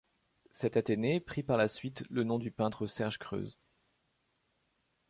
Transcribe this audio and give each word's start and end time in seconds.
Cet 0.49 0.77
athénée 0.77 1.19
prit 1.19 1.43
par 1.43 1.57
la 1.57 1.67
suite 1.67 2.05
le 2.09 2.23
nom 2.23 2.39
du 2.39 2.49
peintre 2.49 2.87
Serge 2.87 3.19
Creuz. 3.19 3.59